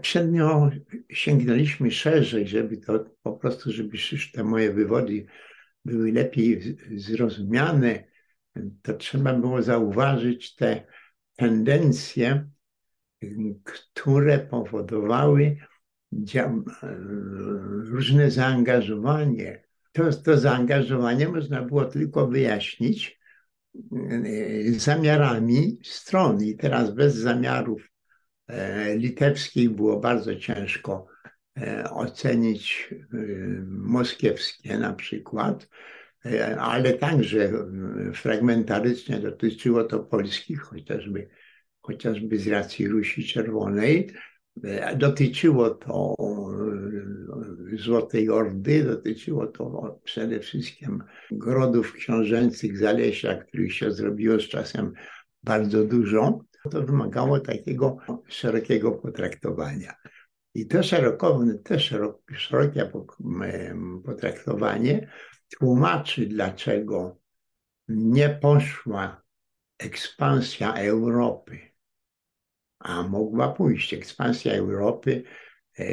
[0.00, 0.70] Poprzednio
[1.10, 3.98] sięgnęliśmy szerzej, żeby to po prostu, żeby
[4.34, 5.26] te moje wywody
[5.84, 8.04] były lepiej zrozumiane,
[8.82, 10.86] to trzeba było zauważyć te
[11.36, 12.50] tendencje,
[13.64, 15.56] które powodowały
[17.84, 19.64] różne zaangażowanie.
[19.92, 23.20] To, to zaangażowanie można było tylko wyjaśnić
[23.74, 26.44] e, zamiarami stron.
[26.44, 27.89] I teraz bez zamiarów
[28.50, 31.06] e, litewskich było bardzo ciężko
[31.56, 32.94] e, ocenić
[33.66, 35.68] moskiewskie na przykład,
[36.58, 37.52] ale także
[38.14, 41.28] fragmentarycznie dotyczyło to polskich, chociażby,
[41.80, 44.10] chociażby z racji Rusi Czerwonej.
[44.96, 46.16] Dotyczyło to
[47.72, 54.92] e, Złotej Ordy, dotyczyło to przede wszystkim grodów książęcych Zalesia, których się zrobiło z czasem
[55.42, 56.40] bardzo dużo.
[56.70, 57.96] To wymagało takiego
[58.28, 59.94] szerokiego potraktowania.
[60.54, 61.78] I to, szeroko, to
[62.36, 62.90] szerokie
[64.04, 65.10] potraktowanie
[65.58, 67.18] tłumaczy, dlaczego
[67.88, 69.22] nie poszła
[69.78, 71.70] ekspansja Europy
[72.80, 73.94] a mogła pójść.
[73.94, 75.22] Ekspansja Europy,
[75.78, 75.84] e,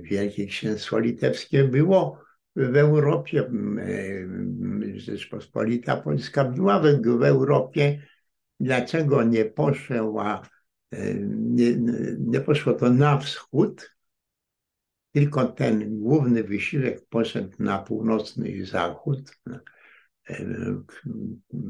[0.00, 2.18] Wielkie Księstwo Litewskie było
[2.56, 8.02] w Europie, e, Rzeczpospolita Polska była w Europie.
[8.60, 10.42] Dlaczego nie poszła,
[11.28, 11.76] nie,
[12.18, 13.96] nie poszło to na wschód,
[15.12, 19.38] tylko ten główny wysiłek poszedł na północny zachód,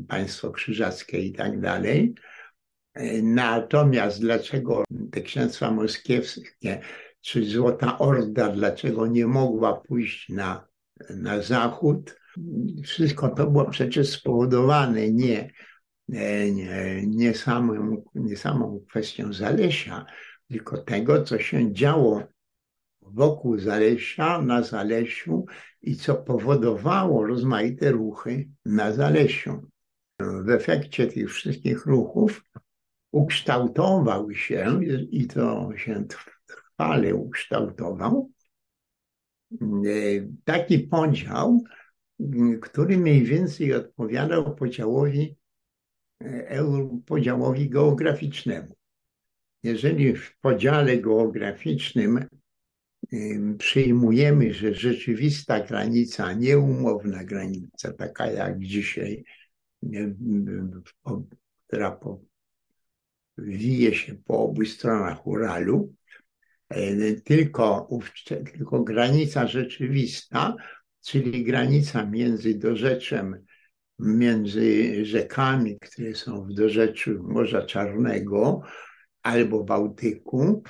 [0.09, 2.15] państwo krzyżackie i tak dalej.
[3.23, 6.81] Natomiast dlaczego te księstwa moskiewskie,
[7.21, 10.69] czy Złota Orda, dlaczego nie mogła pójść na,
[11.11, 12.17] na zachód?
[12.85, 15.51] Wszystko to było przecież spowodowane nie,
[16.09, 20.07] nie, samą, nie samą kwestią Zalesia,
[20.49, 22.23] tylko tego, co się działo
[23.01, 25.45] wokół Zalesia, na Zalesiu
[25.83, 29.63] i co powodowało rozmaite ruchy na Zalesiu.
[30.19, 32.45] W efekcie tych wszystkich ruchów
[33.13, 34.81] ukształtował się
[35.11, 36.05] i to się
[36.47, 38.31] trwale ukształtował,
[39.53, 39.67] e,
[40.45, 41.65] taki podział,
[42.63, 45.37] który mniej więcej odpowiadał podziałowi,
[47.07, 48.77] podziałowi geograficznemu.
[49.63, 52.27] Jeżeli w podziale geograficznym e,
[53.59, 59.25] przyjmujemy, że rzeczywista granica, nieumowna granica, taka jak dzisiaj,
[61.67, 61.99] która
[63.39, 65.95] wije się po obu stronach Uralu,
[66.69, 67.89] e, tylko,
[68.53, 70.57] tylko granica rzeczywista,
[71.05, 73.45] czyli granica między dorzeczem,
[73.99, 78.63] między rzekami, które są w dorzeczu Morza Czarnego
[79.23, 80.63] albo Bałtyku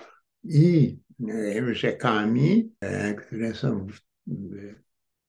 [0.44, 0.98] i
[1.28, 4.00] e, rzekami, e, które są w,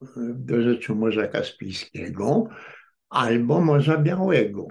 [0.01, 2.49] w dorzeczu Morza Kaspijskiego
[3.09, 4.67] albo Morza Białego.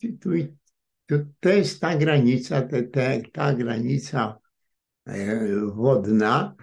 [0.00, 0.30] Tu,
[1.06, 4.38] to, to jest ta granica, te, te, ta granica
[5.06, 6.54] e, wodna,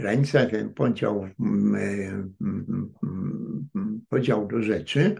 [0.00, 2.28] granica, ten podział, e,
[4.08, 5.14] podział do rzeczy,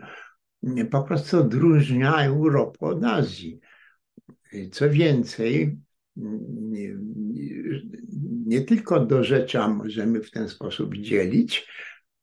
[0.91, 3.61] po prostu odróżnia Europę od Azji.
[4.73, 5.79] Co więcej,
[6.17, 6.97] nie,
[8.47, 11.69] nie tylko do rzecza możemy w ten sposób dzielić,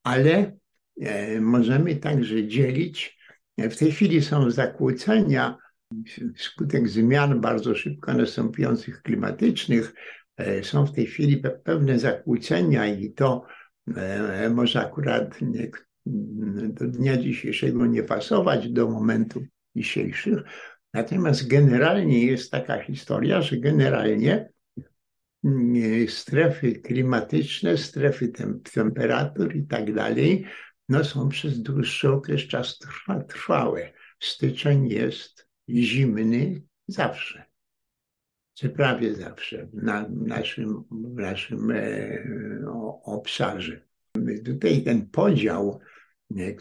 [0.03, 0.57] ale
[1.01, 3.17] e, możemy także dzielić.
[3.57, 5.57] W tej chwili są zakłócenia
[6.35, 9.93] wskutek zmian bardzo szybko następujących klimatycznych
[10.63, 13.45] są w tej chwili pewne zakłócenia i to
[13.95, 15.71] e, może akurat nie,
[16.69, 19.43] do dnia dzisiejszego nie pasować do momentów
[19.75, 20.39] dzisiejszych.
[20.93, 24.49] Natomiast generalnie jest taka historia, że generalnie
[25.43, 28.31] mm, strefy klimatyczne, strefy
[28.73, 30.45] temperatur i tak dalej,
[30.89, 32.75] no są przez dłuższy okres czasu
[33.27, 33.93] trwałe.
[34.19, 37.45] Styczeń jest zimny zawsze,
[38.57, 42.23] czy prawie zawsze na naszym, w naszym e,
[43.03, 43.81] obszarze.
[44.45, 45.79] Tutaj ten podział
[46.37, 46.55] e,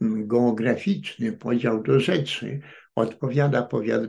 [0.00, 2.60] geograficzny, podział do rzeczy
[2.94, 3.68] odpowiada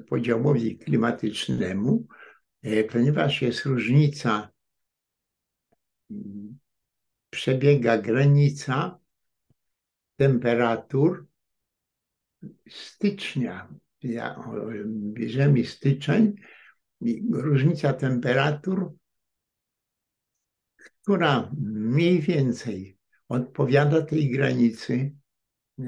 [0.09, 2.07] podziałowi klimatycznemu,
[2.63, 4.49] e, ponieważ jest różnica,
[7.29, 8.99] przebiega granica
[10.15, 11.27] temperatur
[12.69, 13.69] stycznia
[15.13, 16.35] bierzemy styczeń,
[17.31, 18.93] różnica temperatur,
[21.01, 22.97] która mniej więcej
[23.29, 25.15] odpowiada tej granicy
[25.79, 25.83] e,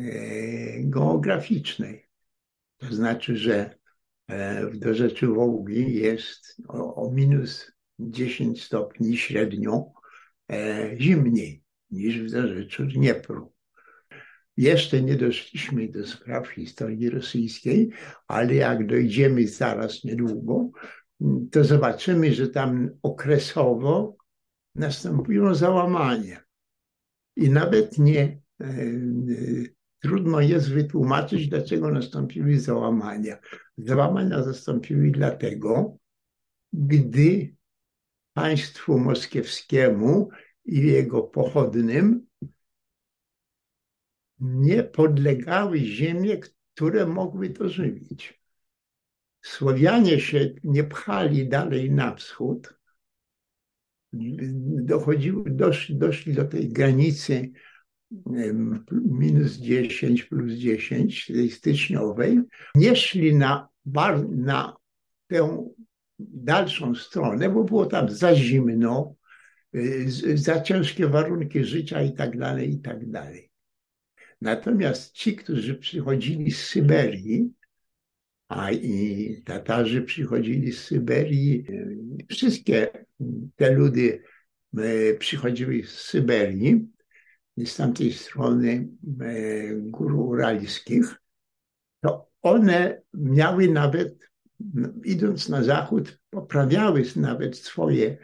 [0.83, 2.07] geograficznej.
[2.77, 3.77] To znaczy, że
[4.27, 9.92] e, w dorzeczu Wołgi jest o, o minus 10 stopni średnio
[10.51, 13.56] e, zimniej niż w zarzeczu Dniepru.
[14.57, 17.89] Jeszcze nie doszliśmy do spraw historii rosyjskiej,
[18.27, 20.69] ale jak dojdziemy zaraz niedługo,
[21.51, 24.18] to zobaczymy, że tam okresowo
[24.75, 26.44] następują załamania.
[27.36, 28.77] I nawet nie e, e,
[30.00, 33.38] trudno jest wytłumaczyć, dlaczego nastąpiły załamania.
[33.77, 35.98] Załamania nastąpiły dlatego,
[36.74, 37.56] gdy
[38.33, 40.30] państwu moskiewskiemu
[40.65, 42.26] i jego pochodnym
[44.39, 46.38] nie podlegały ziemie,
[46.74, 48.42] które mogły to żywić.
[49.42, 52.78] Słowianie się nie pchali dalej na wschód,
[54.84, 57.51] dochodziły, doszli, doszli do tej granicy
[58.92, 62.42] minus 10 plus 10, tej styczniowej,
[62.75, 63.69] nie szli na,
[64.30, 64.75] na
[65.28, 65.69] tę
[66.19, 69.16] dalszą stronę, bo było tam za zimno,
[69.75, 73.46] y, za ciężkie warunki życia i tak dalej, i tak dalej.
[74.42, 77.54] Natomiast ci, którzy przychodzili z Syberii,
[78.48, 81.66] a i Tatarzy przychodzili z Syberii,
[82.30, 82.88] wszystkie
[83.56, 84.24] te ludy
[84.78, 86.88] e, przychodziły z Syberii,
[87.57, 88.88] z tamtej strony
[89.22, 91.16] e, gór uralskich,
[92.01, 94.30] to one miały nawet,
[95.04, 98.18] idąc na zachód, poprawiały nawet swoje,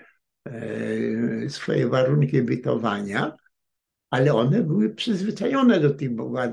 [0.46, 3.38] e, swoje warunki bytowania,
[4.14, 6.12] ale one były przyzwyczajone do tych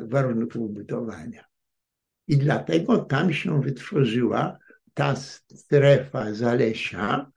[0.08, 1.44] warunków bytowania.
[2.28, 4.58] I dlatego tam się wytworzyła
[4.94, 7.32] ta strefa Zalesia,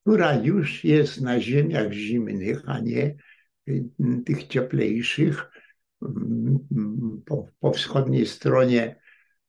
[0.00, 3.16] która już jest na ziemiach zimnych, a nie
[3.68, 3.84] y,
[4.26, 5.50] tych cieplejszych.
[7.26, 9.00] Po, po wschodniej stronie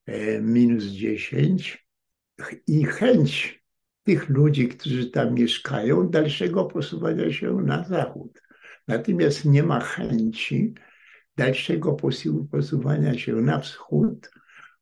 [0.06, 1.88] e, minus 10
[2.68, 3.64] i chęć
[4.04, 8.43] tych ludzi, którzy tam mieszkają, dalszego posuwania się na zachód.
[8.88, 10.74] Natomiast nie ma chęci
[11.38, 11.98] dalszego
[12.52, 14.32] posuwania się na wschód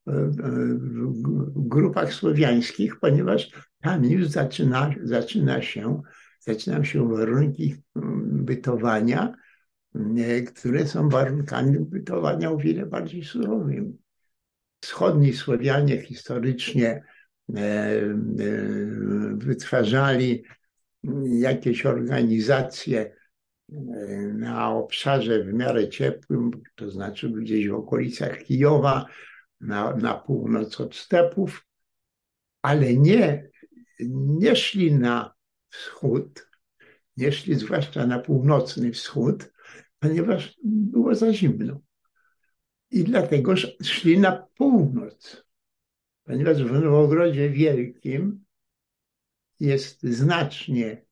[0.08, 3.52] e, e, w grupach słowiańskich, ponieważ
[3.82, 6.02] tam już zaczyna, zaczyna się,
[6.40, 9.34] zaczynają się warunki mm, bytowania,
[9.96, 13.98] e, które są warunkami bytowania o wiele bardziej surowymi.
[14.84, 17.04] Wschodni Słowianie historycznie
[19.38, 20.44] wytwarzali
[21.24, 23.16] jakieś organizacje
[24.34, 29.06] na obszarze w miarę ciepłym, to znaczy gdzieś w okolicach Kijowa,
[29.62, 31.68] na, na północ od stepów,
[32.62, 33.50] ale nie,
[34.40, 35.34] nie szli na
[35.70, 36.50] wschód,
[37.18, 39.52] nie szli zwłaszcza na północny wschód,
[40.00, 41.80] ponieważ było za zimno.
[42.92, 45.44] I dlatego szli na północ,
[46.24, 48.46] ponieważ w Nowogrodzie Wielkim
[49.60, 51.06] jest znacznie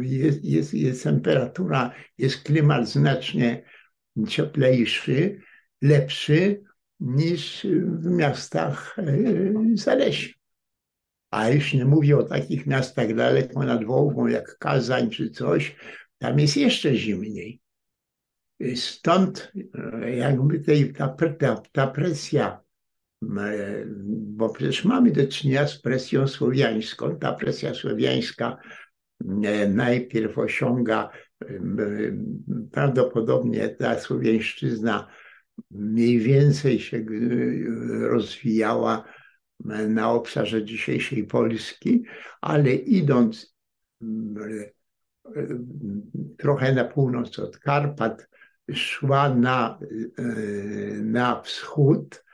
[0.00, 3.64] jest, jest, jest temperatura, jest klimat znacznie
[4.28, 5.40] cieplejszy,
[5.82, 6.62] lepszy
[7.00, 9.04] niż w miastach e,
[9.74, 10.34] Zalesia.
[11.30, 15.76] A już nie mówię o takich miastach daleko nad Wołgą, jak Kazań czy coś,
[16.18, 17.60] tam jest jeszcze zimniej.
[18.74, 19.52] Stąd
[20.02, 22.60] e, jakby tej, ta, ta, ta presja,
[23.22, 28.58] e, bo przecież mamy do czynienia z presją słowiańską, ta presja słowiańska
[29.68, 31.10] najpierw osiąga
[32.72, 35.08] prawdopodobnie ta słowiańszczyzna
[35.70, 37.04] mniej więcej się e,
[38.08, 39.04] rozwijała
[39.88, 42.04] na obszarze dzisiejszej Polski,
[42.40, 43.56] ale idąc
[44.02, 44.06] e,
[46.38, 48.28] trochę na północ od Karpat,
[48.72, 49.78] szła na,
[51.02, 52.24] na wschód,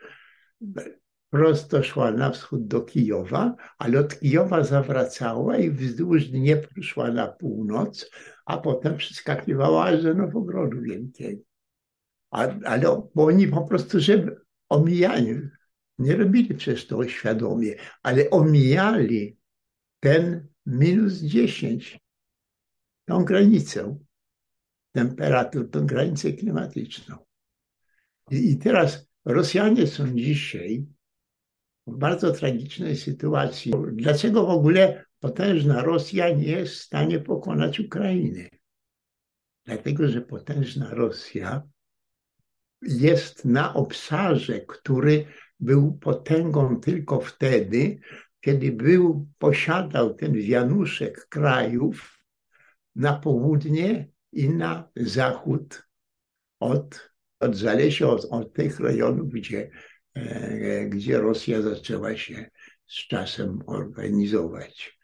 [1.31, 7.29] prosto szła na wschód do Kijowa, ale od Kijowa zawracała i wzdłuż Dniepru szła na
[7.29, 8.11] północ,
[8.47, 11.43] a potem przeskakiwała aż do Nowogrodu Wielkiego.
[12.31, 14.37] A, ale oni po prostu, żeby
[14.69, 15.41] omijali,
[15.99, 19.37] nie robili przez to świadomie, ale omijali
[20.01, 22.01] ten minus 10,
[23.05, 23.99] tą granicę
[24.93, 27.17] temperatur, tą granicę klimatyczną.
[28.31, 30.87] I, i teraz Rosjanie są dzisiaj
[31.99, 33.73] bardzo tragicznej sytuacji.
[33.93, 38.49] Dlaczego w ogóle potężna Rosja nie jest w stanie pokonać Ukrainy?
[39.65, 41.63] Dlatego, że potężna Rosja
[42.83, 45.25] jest na obszarze, który
[45.61, 48.01] był potęgą tylko wtedy,
[48.41, 52.19] kiedy był, posiadał ten wianuszek krajów
[52.95, 55.83] na południe i na zachód
[56.61, 57.57] od, od
[58.07, 59.71] od, od tych rejonów, gdzie
[60.89, 62.51] gdzie Rosja zaczęła się
[62.87, 65.00] z czasem organizować.